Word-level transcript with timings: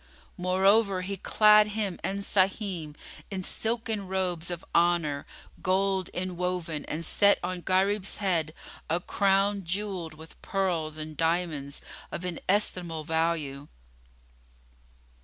Moreover 0.35 1.03
he 1.03 1.15
clad 1.15 1.67
him 1.77 1.99
and 2.03 2.21
Sahim 2.25 2.95
in 3.29 3.43
silken 3.43 4.07
robes 4.07 4.49
of 4.49 4.65
honour 4.73 5.27
gold 5.61 6.09
inwoven 6.11 6.85
and 6.87 7.05
set 7.05 7.37
on 7.43 7.61
Gharib's 7.61 8.17
head 8.17 8.55
a 8.89 8.99
crown 8.99 9.63
jewelled 9.63 10.15
with 10.15 10.41
pearls 10.41 10.97
and 10.97 11.15
diamonds 11.15 11.83
of 12.11 12.25
inestimable 12.25 13.03
value. 13.03 13.67